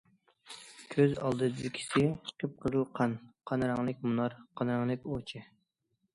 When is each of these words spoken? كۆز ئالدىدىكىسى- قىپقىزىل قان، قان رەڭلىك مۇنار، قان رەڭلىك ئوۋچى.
كۆز 0.93 1.11
ئالدىدىكىسى- 1.25 2.05
قىپقىزىل 2.31 2.89
قان، 3.01 3.15
قان 3.53 3.67
رەڭلىك 3.75 4.03
مۇنار، 4.09 4.39
قان 4.61 4.75
رەڭلىك 4.77 5.09
ئوۋچى. 5.13 5.47